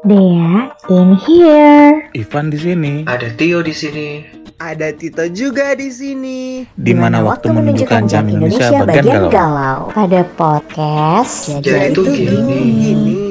[0.00, 2.08] Dea in here.
[2.16, 3.04] Ivan di sini.
[3.04, 4.24] Ada Tio di sini.
[4.56, 6.64] Ada Tito juga di sini.
[6.72, 9.92] Di mana waktu menunjukkan jam Indonesia bagian galau.
[9.92, 12.60] Pada podcast Jadi itu gini.
[12.80, 13.29] gini.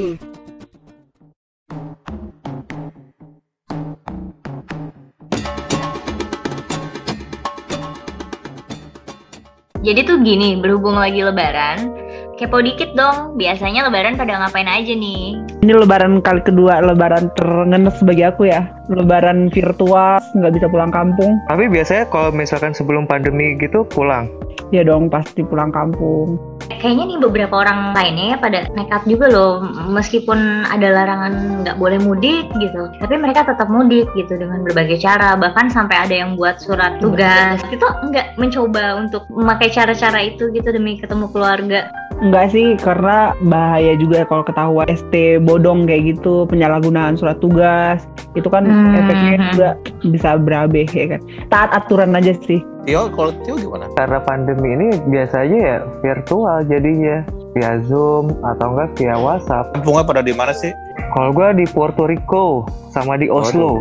[9.90, 11.90] Jadi tuh gini, berhubung lagi lebaran,
[12.38, 13.34] kepo dikit dong.
[13.34, 15.34] Biasanya lebaran pada ngapain aja nih?
[15.66, 18.70] Ini lebaran kali kedua, lebaran terengenes bagi aku ya.
[18.86, 21.42] Lebaran virtual, nggak bisa pulang kampung.
[21.50, 24.30] Tapi biasanya kalau misalkan sebelum pandemi gitu pulang.
[24.70, 26.38] Ya dong, pasti pulang kampung.
[26.78, 31.98] Kayaknya nih beberapa orang lainnya ya pada nekat juga loh, meskipun ada larangan nggak boleh
[31.98, 36.62] mudik gitu, tapi mereka tetap mudik gitu dengan berbagai cara, bahkan sampai ada yang buat
[36.62, 37.58] surat tugas.
[37.74, 41.90] Itu nggak mencoba untuk memakai cara-cara itu gitu demi ketemu keluarga.
[42.20, 48.04] Enggak sih, karena bahaya juga kalau ketahuan ST bodong kayak gitu, penyalahgunaan surat tugas.
[48.36, 48.92] Itu kan Hmm.
[48.94, 49.68] efeknya juga
[50.04, 51.20] bisa berabe ya kan.
[51.48, 52.60] Taat aturan aja sih.
[52.88, 53.86] Tio, kalau Tio gimana?
[53.92, 57.20] Karena pandemi ini biasanya ya virtual jadinya
[57.52, 59.76] via Zoom atau enggak via WhatsApp.
[59.76, 60.72] Kampungnya pada di mana sih?
[61.12, 62.64] Kalau gua di Puerto Rico
[62.94, 63.80] sama di Oslo.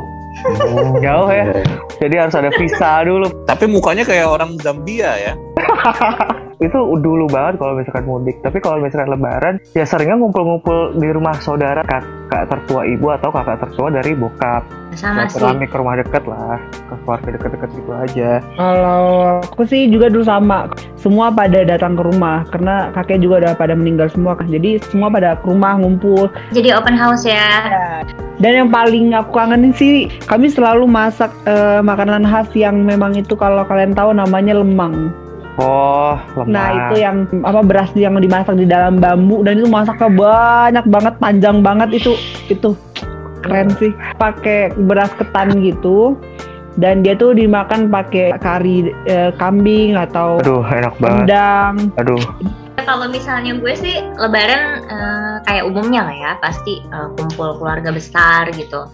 [1.03, 1.63] Jauh ya.
[1.99, 3.27] Jadi harus ada visa dulu.
[3.47, 5.33] Tapi mukanya kayak orang Zambia ya.
[6.59, 8.35] Itu dulu banget kalau misalkan mudik.
[8.43, 13.63] Tapi kalau misalkan lebaran ya seringnya ngumpul-ngumpul di rumah saudara kakak tertua ibu atau kakak
[13.63, 14.67] tertua dari bokap.
[14.91, 15.39] Sama sih.
[15.39, 16.59] Ke rumah deket lah,
[16.91, 18.31] ke keluarga deket-deket gitu aja.
[18.59, 20.67] Kalau aku sih juga dulu sama.
[20.99, 24.51] Semua pada datang ke rumah karena kakek juga udah pada meninggal semua kan.
[24.51, 26.27] Jadi semua pada ke rumah ngumpul.
[26.51, 28.03] Jadi open house ya.
[28.43, 33.35] Dan yang paling aku kangenin sih kami selalu masak eh, makanan khas yang memang itu
[33.39, 35.15] kalau kalian tahu namanya lemang.
[35.59, 36.47] Oh, lemah.
[36.47, 41.13] Nah itu yang apa beras yang dimasak di dalam bambu dan itu masaknya banyak banget
[41.19, 42.15] panjang banget itu
[42.47, 42.71] itu
[43.43, 43.91] keren sih.
[44.15, 46.15] Pakai beras ketan gitu
[46.79, 51.27] dan dia tuh dimakan pakai kari eh, kambing atau Aduh, enak banget.
[51.27, 51.75] rendang.
[51.99, 52.23] Aduh,
[52.89, 58.49] Kalau misalnya gue sih lebaran eh, kayak umumnya lah ya pasti eh, kumpul keluarga besar
[58.57, 58.89] gitu.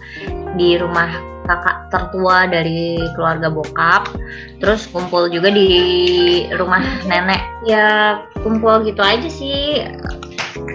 [0.60, 1.08] Di rumah
[1.48, 4.12] kakak tertua dari keluarga bokap
[4.60, 5.70] terus kumpul juga di
[6.60, 7.40] rumah nenek.
[7.64, 9.88] Ya kumpul gitu aja sih.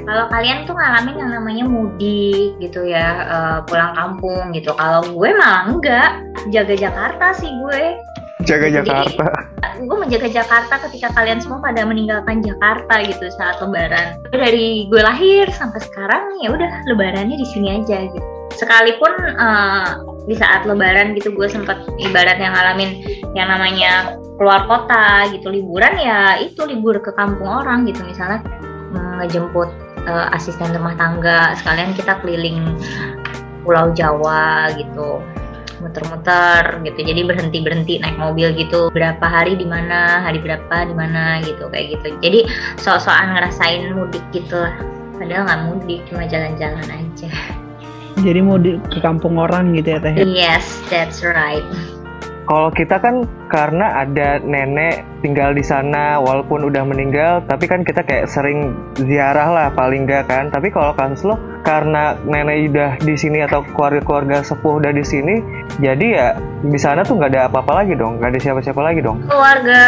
[0.02, 4.74] Kalau kalian tuh ngalamin yang namanya mudik gitu ya eh, pulang kampung gitu.
[4.74, 6.26] Kalau gue malah enggak.
[6.50, 8.02] Jaga Jakarta sih gue.
[8.50, 9.61] Jaga Jadi- Jakarta.
[9.86, 14.22] Gue menjaga Jakarta ketika kalian semua pada meninggalkan Jakarta gitu saat Lebaran.
[14.30, 18.28] Dari gue lahir sampai sekarang ya udah Lebarannya di sini aja gitu.
[18.56, 19.88] Sekalipun eh,
[20.30, 23.02] di saat Lebaran gitu gue sempat ibaratnya ngalamin
[23.34, 28.41] yang namanya keluar kota gitu liburan ya itu libur ke kampung orang gitu misalnya
[28.94, 29.70] mm, ngejemput
[30.06, 32.78] eh, asisten rumah tangga sekalian kita keliling
[33.62, 35.22] Pulau Jawa gitu
[35.81, 37.00] muter-muter gitu.
[37.02, 38.94] Jadi berhenti berhenti naik mobil gitu.
[38.94, 42.08] Berapa hari di mana hari berapa di mana gitu kayak gitu.
[42.22, 42.40] Jadi
[42.80, 44.78] sok-sokan ngerasain mudik gitu lah.
[45.18, 47.30] Padahal nggak mudik cuma jalan-jalan aja.
[48.22, 50.14] Jadi mau di, ke kampung orang gitu ya teh.
[50.22, 51.66] yes that's right.
[52.50, 58.03] Kalau kita kan karena ada nenek tinggal di sana walaupun udah meninggal, tapi kan kita
[58.03, 60.52] kayak sering ziarah lah paling enggak kan.
[60.52, 65.42] Tapi kalau kasus lo karena nenek udah di sini atau keluarga-keluarga sepuh udah di sini,
[65.78, 66.28] jadi ya
[66.62, 69.24] di sana tuh nggak ada apa-apa lagi dong, nggak ada siapa-siapa lagi dong.
[69.26, 69.82] keluarga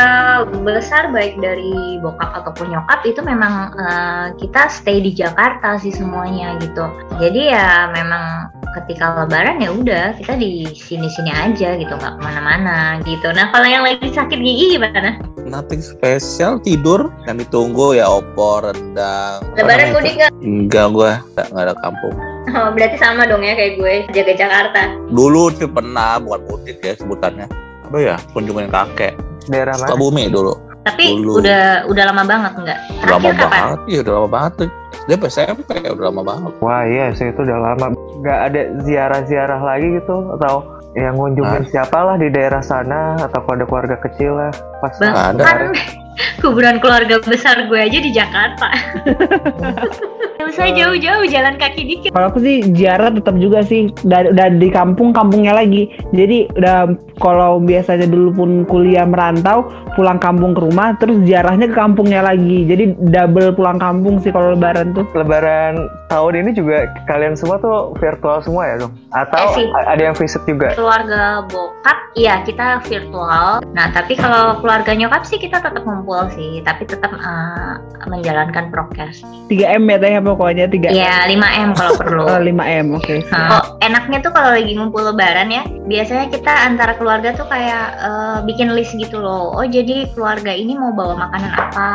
[0.66, 6.58] besar baik dari bokap ataupun nyokap itu memang eh, kita stay di Jakarta sih semuanya
[6.62, 6.86] gitu.
[7.22, 12.98] Jadi ya memang ketika lebaran ya udah kita di sini-sini aja gitu nggak ke mana-mana
[13.06, 13.30] gitu.
[13.30, 15.22] Nah kalau yang lagi sakit gigi gimana?
[15.44, 19.44] Nothing spesial, tidur yang ditunggu ya opor, rendang.
[19.54, 20.32] Lebaran mudik nggak?
[20.42, 21.12] Enggak gue,
[21.52, 22.16] nggak nggak ada kampung.
[22.52, 26.94] oh, berarti sama dong ya kayak gue jaga Jakarta Dulu sih pernah bukan mudik ya
[27.00, 27.48] sebutannya.
[27.88, 28.16] Apa ya?
[28.36, 29.16] Kunjungin kakek.
[29.48, 29.88] Daerah mana?
[29.88, 30.54] Sukabumi dulu.
[30.84, 31.40] tapi Dulu.
[31.40, 33.80] udah udah lama banget nggak terakhir lama kapan banget.
[33.88, 34.70] Iya udah lama banget tuh.
[35.04, 36.52] Apa SMP ya udah lama banget.
[36.60, 37.86] Wah iya sih itu udah lama.
[38.20, 40.56] Nggak ada ziarah-ziarah lagi gitu atau
[41.00, 44.52] yang ngunjungin siapa lah di daerah sana atau kalau ada keluarga kecil lah
[44.84, 45.72] pas ada.
[46.44, 48.68] kuburan keluarga besar gue aja di Jakarta.
[50.54, 52.10] Usah jauh-jauh jalan kaki dikit.
[52.14, 55.90] Kalau aku sih ziarah tetap juga sih udah, udah di kampung kampungnya lagi.
[56.14, 59.66] Jadi udah kalau biasanya dulu pun kuliah merantau
[59.98, 62.70] pulang kampung ke rumah terus ziarahnya ke kampungnya lagi.
[62.70, 65.10] Jadi double pulang kampung sih kalau lebaran tuh.
[65.18, 66.78] lebaran tahun ini juga
[67.10, 68.94] kalian semua tuh virtual semua ya dong?
[69.10, 70.78] Atau Eh, ada yang visit juga?
[70.78, 76.62] keluarga bokap iya kita virtual nah tapi kalau keluarga nyokap sih kita tetap ngumpul sih
[76.62, 77.74] tapi tetap eh,
[78.06, 80.94] menjalankan prokes 3M ya teh pokoknya 3M.
[80.94, 83.16] ya 5M kalau perlu Oh, 5M, oke.
[83.30, 87.96] Nah, oh, enaknya tuh kalau lagi ngumpul lebaran ya, biasanya kita antara keluarga tuh kayak
[88.00, 89.52] eh, bikin list gitu loh.
[89.54, 91.92] Oh, jadi keluarga ini mau bawa makanan apa,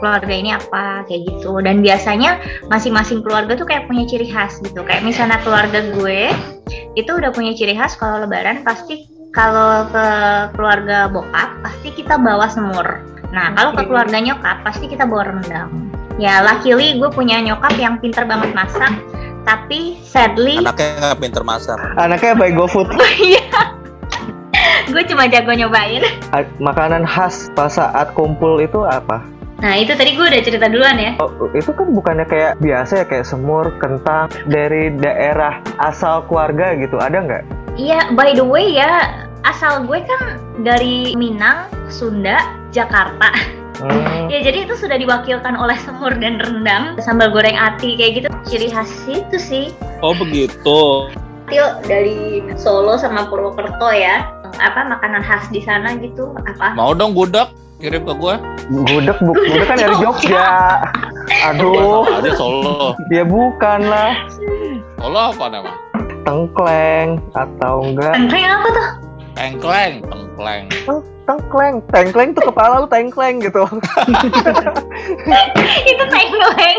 [0.00, 1.60] keluarga ini apa, kayak gitu.
[1.60, 4.84] Dan biasanya masing-masing keluarga tuh kayak punya ciri khas gitu.
[4.84, 6.30] Kayak misalnya keluarga gue
[6.96, 10.06] itu udah punya ciri khas kalau lebaran pasti kalau ke
[10.56, 13.04] keluarga bokap pasti kita bawa semur.
[13.36, 15.92] Nah, kalau ke keluarga nyokap pasti kita bawa rendang.
[16.16, 18.96] Ya, luckily gue punya nyokap yang pinter banget masak,
[19.44, 21.76] tapi sadly Anaknya nggak pinter masak.
[22.00, 22.88] Anaknya by GoFood.
[24.92, 26.00] gue cuma jago nyobain.
[26.56, 29.35] Makanan khas pas saat kumpul itu apa?
[29.56, 31.16] Nah itu tadi gue udah cerita duluan ya.
[31.16, 37.00] Oh, itu kan bukannya kayak biasa ya kayak semur, kentang dari daerah asal keluarga gitu.
[37.00, 37.42] Ada nggak?
[37.76, 43.32] Iya, by the way ya, asal gue kan dari Minang, Sunda, Jakarta.
[43.80, 48.28] Hmm, Ya jadi itu sudah diwakilkan oleh semur dan rendang, sambal goreng ati kayak gitu.
[48.44, 49.64] Ciri khas itu sih.
[50.04, 51.08] Oh begitu.
[51.46, 54.28] Til dari Solo sama Purwokerto ya.
[54.56, 56.34] Apa makanan khas di sana gitu?
[56.44, 56.74] Apa?
[56.74, 58.34] Mau dong gudeg kirim ke gue.
[58.72, 60.80] gudeg, bu gudeg kan dari Jogja.
[61.52, 62.96] Aduh, aja Solo.
[63.12, 64.12] ya bukan lah.
[64.96, 65.72] Solo apa nama?
[66.26, 68.14] Tengkleng atau enggak?
[68.16, 68.88] Tengkleng apa tuh?
[69.36, 70.64] Tengkleng, tengkleng.
[71.26, 73.66] Tengkleng, tengkleng tuh kepala lu tengkleng gitu.
[75.90, 76.78] itu tengkleng.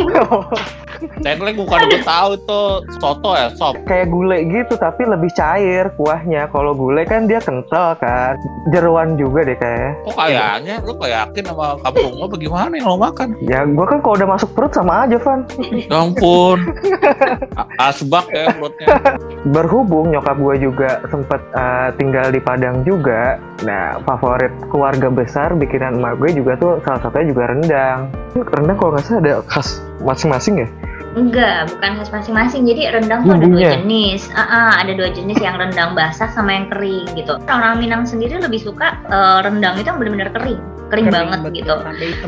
[1.20, 2.62] Tengkleng bukan gue tahu itu
[2.98, 3.76] soto ya, sop.
[3.84, 6.48] kayak gulai gitu tapi lebih cair kuahnya.
[6.56, 8.40] Kalau gulai kan dia kental kan.
[8.72, 9.92] Jeruan juga deh kayaknya.
[10.08, 13.28] Kok kayaknya lu kayak yakin sama kampung lo bagaimana yang lo makan?
[13.44, 15.44] Ya gua kan kalau udah masuk perut sama aja Van.
[15.76, 16.60] Ya ampun.
[17.84, 18.88] Asbak ya perutnya.
[19.52, 23.36] Berhubung nyokap gue juga sempet uh, tinggal di Padang juga.
[23.68, 24.37] Nah favorit
[24.70, 28.00] keluarga besar bikinan emak gue juga tuh salah satunya juga rendang.
[28.38, 30.68] Rendang kalau nggak salah ada khas masing-masing ya.
[31.18, 32.70] Enggak, bukan khas masing-masing.
[32.70, 34.30] Jadi rendang tuh ada dua jenis.
[34.38, 37.42] Ah, ah, ada dua jenis yang rendang basah sama yang kering gitu.
[37.50, 40.62] Orang Minang sendiri lebih suka eh, rendang itu yang benar-benar kering,
[40.94, 41.76] kering, banget betul, gitu.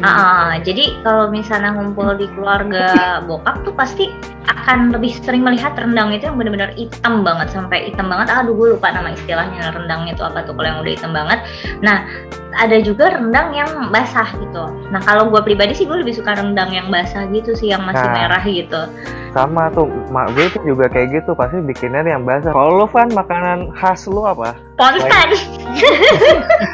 [0.01, 2.89] Ah, ah, jadi kalau misalnya ngumpul di keluarga
[3.29, 4.09] bokap tuh pasti
[4.49, 8.33] akan lebih sering melihat rendang itu yang benar-benar hitam banget sampai hitam banget.
[8.33, 11.39] Aduh, gue lupa nama istilahnya rendang itu apa tuh kalau yang udah hitam banget.
[11.85, 12.09] Nah,
[12.51, 14.63] ada juga rendang yang basah gitu.
[14.89, 18.01] Nah, kalau gue pribadi sih gue lebih suka rendang yang basah gitu sih yang masih
[18.01, 18.13] Nah.
[18.15, 18.81] merah gitu.
[19.29, 22.49] Sama tuh mak gue tuh juga kayak gitu pasti bikinnya yang basah.
[22.49, 24.57] Kalau lu Van makanan khas lu apa?
[24.73, 25.29] Ponsan.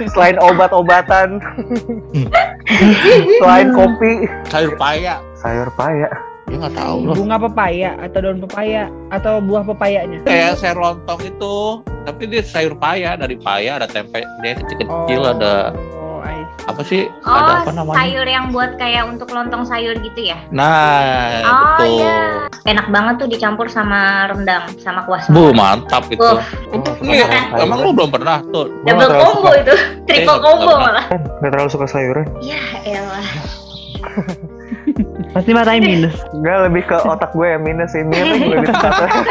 [0.10, 1.44] Selain obat-obatan,
[3.39, 5.19] selain kopi, Sayur paya.
[5.36, 6.07] sayur paya.
[6.45, 7.15] Dia nggak tahu loh.
[7.18, 10.21] Bunga pepaya atau daun pepaya atau buah pepayanya.
[10.30, 15.74] Kayak sayur lontong itu, tapi dia sayur paya dari paya ada tempe dia kecil-kecil ada
[16.15, 17.09] Oh, I apa sih?
[17.25, 17.97] Oh, ada apa namanya?
[17.97, 20.38] sayur yang buat kayak untuk lontong sayur gitu ya?
[20.53, 22.01] Nah, oh betul.
[22.01, 22.18] iya.
[22.65, 26.21] Enak banget tuh dicampur sama rendang, sama kuah Bu, mantap itu.
[26.21, 26.42] Uh,
[27.01, 27.62] Ini, kan?
[27.62, 28.69] emang lu belum pernah tuh?
[28.86, 29.62] Nggak double combo suka.
[29.62, 29.75] itu,
[30.09, 31.06] triple nggak combo malah.
[31.42, 32.25] Gak terlalu suka sayuran.
[32.42, 33.30] Ya elah.
[35.36, 36.15] Pasti matanya minus.
[36.39, 38.03] Gak lebih ke otak gue yang minus sih.
[38.07, 39.24] Minus lebih tepatnya.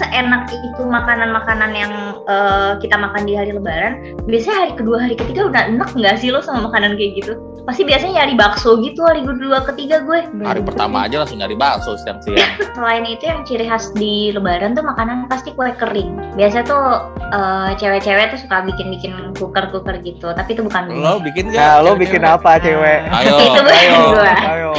[0.00, 1.92] Seenak itu makanan-makanan yang
[2.24, 6.32] eh, kita makan di hari lebaran, biasanya hari kedua, hari ketiga udah enak nggak sih
[6.32, 7.36] lo sama makanan kayak gitu?
[7.68, 10.24] Pasti biasanya nyari bakso gitu hari kedua, ketiga gue.
[10.40, 12.40] Hari pertama aja langsung nyari bakso siang-siang.
[12.80, 16.32] Selain itu yang ciri khas di lebaran tuh makanan pasti kue kering.
[16.40, 20.96] Biasa tuh eh, cewek-cewek tuh suka bikin-bikin kuker-kuker gitu, tapi itu bukan gue.
[20.96, 21.60] Lo bikin nggak?
[21.60, 23.04] Nah, lo bikin apa cewek?
[23.12, 24.00] Ayo, Itu bukan ayo.
[24.16, 24.32] gue.
[24.48, 24.70] Ayo.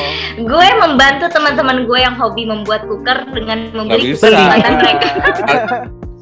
[0.42, 5.10] Gue membantu teman-teman gue yang hobi membuat kuker dengan membeli buatan mereka.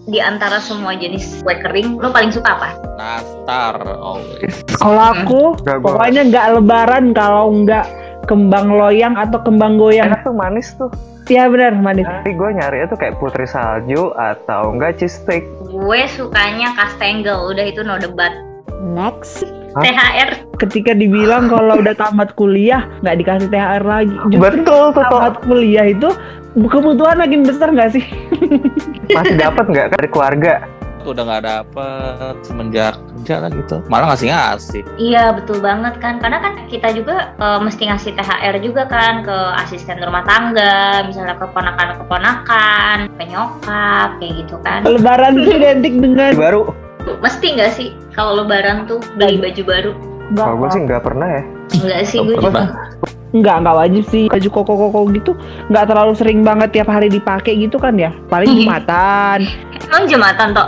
[0.09, 2.69] Di antara semua jenis kue kering, lo paling suka apa?
[2.97, 4.65] Nastar always.
[4.81, 7.85] Kalau aku Gak, gua- pokoknya nggak lebaran kalau nggak
[8.25, 10.09] kembang loyang atau kembang goyang.
[10.09, 10.89] Enak tuh manis tuh.
[11.29, 12.09] Iya benar manis.
[12.09, 15.45] Tapi gue nyari itu kayak putri salju atau enggak cheese stick.
[15.69, 18.33] Gue sukanya kastengel, udah itu no debat.
[18.81, 19.45] Next.
[19.77, 19.85] Hah?
[19.85, 24.15] THR Ketika dibilang kalau udah tamat kuliah nggak dikasih THR lagi.
[24.33, 26.09] Justru Betul tamat kuliah itu
[26.55, 28.05] kebutuhan makin besar nggak sih?
[29.17, 30.53] Masih dapat nggak dari keluarga?
[31.07, 33.75] Udah nggak dapet semenjak kerja lah gitu.
[33.87, 34.81] Malah ngasih ngasih.
[34.99, 39.37] Iya betul banget kan, karena kan kita juga eh, mesti ngasih THR juga kan ke
[39.63, 44.83] asisten rumah tangga, misalnya ke ponakan-keponakan, penyokap, kayak gitu kan.
[44.85, 46.75] Lebaran itu identik dengan Baru.
[47.23, 49.91] Mesti nggak sih kalau lebaran tuh beli baju baru?
[50.29, 51.43] nggak Kalau gue sih nggak pernah ya.
[51.79, 52.63] Enggak sih gue Nggak juga.
[53.29, 53.37] Pernah.
[53.37, 54.25] Enggak, enggak wajib sih.
[54.27, 55.31] Baju koko-koko gitu
[55.69, 58.09] enggak terlalu sering banget tiap hari dipakai gitu kan ya.
[58.27, 59.45] Paling Jumatan,
[59.89, 60.67] Emang jumatan toh?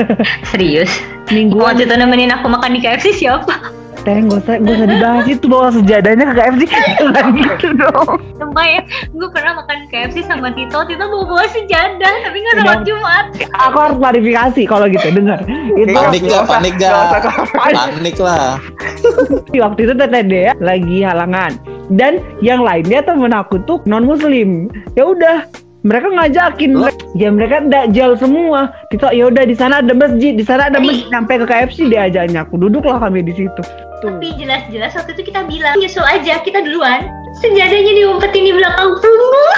[0.50, 0.90] Serius?
[1.30, 1.74] Mingguan.
[1.74, 3.74] Waktu itu nemenin aku makan di KFC siapa?
[4.06, 6.62] Teh, gak usah, gak usah dibahas itu bawa sejadahnya ke KFC
[7.02, 12.36] Jangan gitu dong Sumpah ya, gue pernah makan KFC sama Tito, Tito bawa-bawa sejadah, tapi
[12.38, 12.86] nggak sholat Udah.
[12.86, 13.24] Jumat.
[13.66, 15.42] Aku harus klarifikasi kalau gitu, dengar
[15.74, 17.34] Itu Panik gak, panik Nggak gak?
[17.58, 18.62] Panik lah.
[19.66, 25.06] waktu itu teteh Dea lagi halangan Dan yang lainnya temen aku tuh non muslim Ya
[25.06, 25.46] udah
[25.80, 26.90] mereka ngajakin Loh?
[27.14, 31.06] ya mereka dajal semua Tito ya udah di sana ada masjid di sana ada masjid
[31.08, 33.62] sampai ke KFC diajaknya aku duduklah kami di situ
[33.96, 37.06] tuh Tapi jelas-jelas waktu itu kita bilang, nyusul aja, kita duluan.
[37.38, 39.48] Sejadahnya diumpetin di belakang punggung.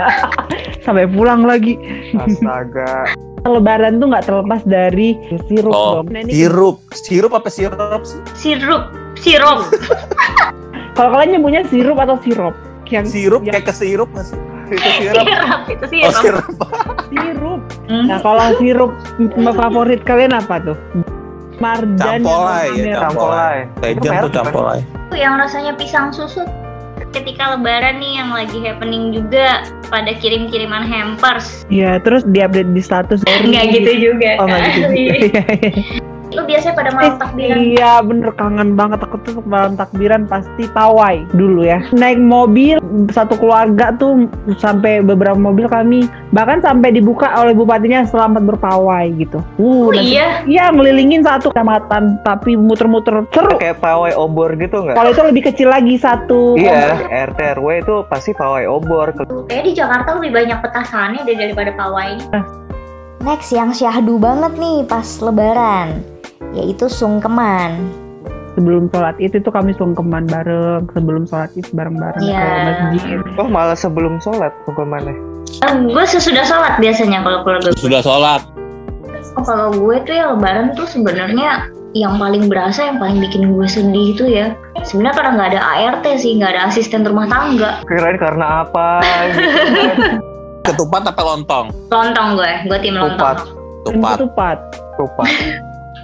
[0.86, 1.74] sampai pulang lagi
[2.14, 3.10] Astaga.
[3.46, 5.14] Lebaran tuh nggak terlepas dari
[5.46, 6.10] sirup Oh, dong.
[6.10, 6.82] Nah, ini sirup.
[6.94, 8.18] Sirup apa sirup sih?
[8.34, 9.66] Sirup, sirup.
[10.96, 12.54] Kalau kalian nyebutnya sirup atau sirup?
[12.86, 14.38] Yang Sirup yang kayak ke sirup sih?
[14.66, 15.26] Itu sirup.
[15.26, 16.42] Sirup, itu Oh, sirup.
[16.42, 16.44] sirup.
[17.06, 17.60] sirup.
[17.86, 18.04] Hmm.
[18.08, 20.76] Nah, kalau sirup m- favorit kalian apa tuh?
[21.56, 22.98] Marjan Campolai ya.
[23.00, 23.56] Campolai.
[23.80, 24.80] Legend Itu tuh campolai.
[25.10, 26.42] Yang rasanya pisang susu.
[27.12, 31.64] Ketika lebaran nih yang lagi happening juga pada kirim-kiriman hampers.
[31.66, 33.24] Iya, terus diupdate di status.
[33.24, 34.30] Nggak gitu juga.
[34.36, 34.80] Oh, nggak gitu.
[34.82, 34.90] kan?
[34.92, 35.40] juga.
[36.34, 37.56] Lu biasanya pada malam takbiran.
[37.56, 43.38] Iya bener kangen banget aku tuh malam takbiran pasti pawai dulu ya naik mobil satu
[43.38, 49.38] keluarga tuh sampai beberapa mobil kami bahkan sampai dibuka oleh bupatinya selamat berpawai gitu.
[49.56, 53.60] Uh, Oh nanti- iya, Iya ngelilingin satu kecamatan tapi muter-muter seru.
[53.60, 54.96] Kayak pawai obor gitu nggak?
[54.96, 56.56] Kalau itu lebih kecil lagi satu.
[56.56, 59.12] Iya, RT RW itu pasti pawai obor.
[59.46, 62.42] kayak di Jakarta lebih banyak petasannya daripada pawainya.
[63.22, 66.15] Next yang syahdu banget nih pas lebaran
[66.52, 67.84] Yaitu sungkeman
[68.56, 70.88] Sebelum sholat id itu kami sungkeman bareng.
[70.96, 72.40] Sebelum sholat id bareng-bareng Iya.
[72.40, 73.18] ke masjid.
[73.36, 75.12] Oh malah sebelum sholat hukumannya.
[75.60, 77.76] Eh, gue sesudah sholat biasanya kalau keluarga gue.
[77.76, 78.40] Sudah sholat.
[79.36, 83.68] Oh, kalau gue tuh ya lebaran tuh sebenarnya yang paling berasa yang paling bikin gue
[83.68, 88.16] sedih itu ya sebenarnya karena nggak ada ART sih nggak ada asisten rumah tangga Kirain
[88.16, 89.00] karena apa?
[89.32, 89.40] gitu.
[90.66, 91.66] Ketupat apa lontong?
[91.88, 93.04] lontong gue gue tim Tupat.
[93.04, 93.36] lontong
[93.84, 94.16] Ketupat.
[94.16, 94.58] Ketupat.
[94.96, 95.28] Tupat.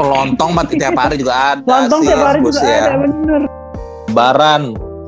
[0.02, 2.09] Lontong mah tiap hari juga ada Lontong sih.
[2.09, 2.82] tiap hari juga ya.
[2.85, 3.40] ada bener.
[4.06, 4.62] Lebaran.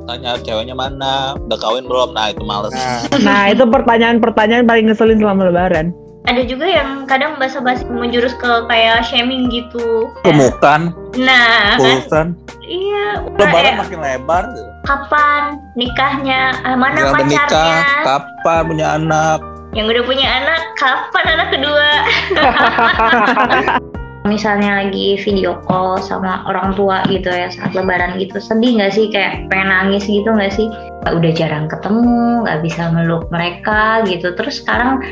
[0.04, 1.14] Tanya ceweknya mana?
[1.40, 2.12] Udah kawin belum?
[2.12, 2.70] Nah itu males.
[2.70, 5.92] Nah, Nah itu pertanyaan-pertanyaan paling ngeselin selama lebaran.
[6.24, 11.76] ada juga yang kadang basa-basi menjurus ke kayak shaming gitu Kemukan, nah
[12.08, 12.32] kan
[12.62, 14.44] iya Lebaran kayak, makin lebar.
[14.82, 15.42] kapan
[15.76, 19.38] nikahnya Ah, mana Jangan pacarnya menikah, kapan punya anak?
[19.74, 21.88] yang udah punya anak kapan anak kedua
[24.24, 29.12] misalnya lagi video call sama orang tua gitu ya saat lebaran gitu sedih nggak sih
[29.12, 30.64] kayak pengen nangis gitu nggak sih
[31.04, 35.04] udah jarang ketemu nggak bisa meluk mereka gitu terus sekarang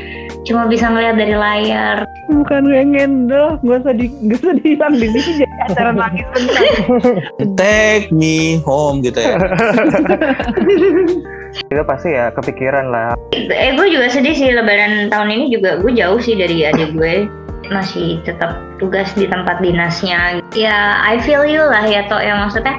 [0.49, 5.43] cuma bisa ngeliat dari layar Bukan pengen gak usah di, gak usah dibilang di sini
[5.43, 6.63] jadi acara nangis bentar.
[7.59, 9.35] Take me home gitu ya.
[11.53, 13.13] itu pasti ya kepikiran lah.
[13.35, 17.29] eh gue juga sedih sih lebaran tahun ini juga gue jauh sih dari adik gue
[17.71, 20.43] masih tetap tugas di tempat dinasnya.
[20.57, 22.35] Ya I feel you lah ya toh ya.
[22.35, 22.75] Maksudnya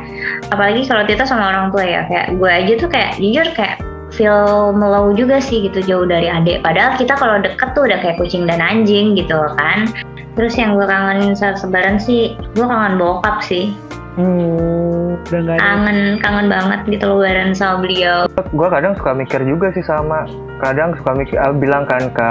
[0.52, 2.02] apalagi kalau kita sama orang tua ya.
[2.10, 3.76] Kayak gue aja tuh kayak jujur kayak
[4.14, 6.60] feel melow juga sih gitu jauh dari adik.
[6.60, 9.88] Padahal kita kalau deket tuh udah kayak kucing dan anjing gitu kan.
[10.34, 13.70] Terus yang gue kangenin saat lebaran sih gue kangen bokap sih
[14.14, 15.62] Hmm, udah gak ada.
[15.62, 20.22] kangen kangen banget gitu lebaran sama beliau Gue kadang suka mikir juga sih sama.
[20.62, 22.30] Kadang suka mikir, ah, bilang kan ke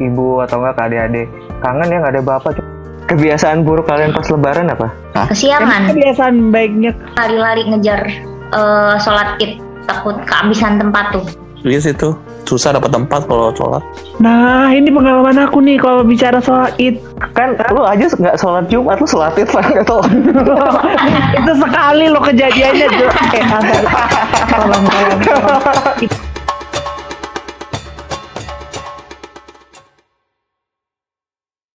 [0.00, 1.26] ibu atau enggak ke adik-adik.
[1.60, 2.56] Kangen ya nggak ada bapak.
[3.08, 4.88] Kebiasaan buruk kalian pas lebaran apa?
[5.28, 8.00] kesiangan Kebiasaan baiknya lari-lari ngejar
[8.54, 11.24] eh, sholat id takut kehabisan tempat tuh
[11.66, 12.14] Iya sih tuh.
[12.48, 13.84] Susah dapat tempat kalau sholat.
[14.24, 16.96] Nah ini pengalaman aku nih kalau bicara soal it
[17.36, 20.10] Kan lu aja nggak sholat Jumat, lu sholat id lah nggak sholat.
[21.36, 23.44] Itu sekali lo kejadiannya Eh,
[24.48, 26.26] tolong, tolong, tolong.